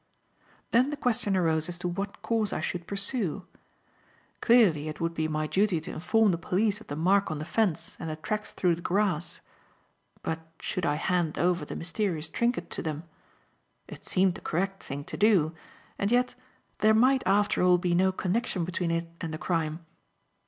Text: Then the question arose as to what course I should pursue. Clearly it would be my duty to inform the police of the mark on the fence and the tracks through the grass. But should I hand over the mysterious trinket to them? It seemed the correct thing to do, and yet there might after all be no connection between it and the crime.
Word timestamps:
Then 0.71 0.89
the 0.89 0.97
question 0.97 1.37
arose 1.37 1.69
as 1.69 1.77
to 1.77 1.87
what 1.87 2.23
course 2.23 2.51
I 2.51 2.59
should 2.59 2.87
pursue. 2.87 3.45
Clearly 4.41 4.87
it 4.89 4.99
would 4.99 5.13
be 5.13 5.27
my 5.27 5.45
duty 5.45 5.79
to 5.79 5.91
inform 5.91 6.31
the 6.31 6.39
police 6.39 6.81
of 6.81 6.87
the 6.87 6.95
mark 6.95 7.29
on 7.29 7.37
the 7.37 7.45
fence 7.45 7.97
and 7.99 8.09
the 8.09 8.15
tracks 8.15 8.49
through 8.51 8.73
the 8.73 8.81
grass. 8.81 9.41
But 10.23 10.39
should 10.59 10.87
I 10.87 10.95
hand 10.95 11.37
over 11.37 11.65
the 11.65 11.75
mysterious 11.75 12.29
trinket 12.29 12.71
to 12.71 12.81
them? 12.81 13.03
It 13.87 14.03
seemed 14.03 14.33
the 14.33 14.41
correct 14.41 14.81
thing 14.81 15.03
to 15.03 15.17
do, 15.17 15.53
and 15.99 16.11
yet 16.11 16.33
there 16.79 16.95
might 16.95 17.21
after 17.27 17.61
all 17.61 17.77
be 17.77 17.93
no 17.93 18.11
connection 18.11 18.65
between 18.65 18.89
it 18.89 19.07
and 19.21 19.31
the 19.31 19.37
crime. 19.37 19.85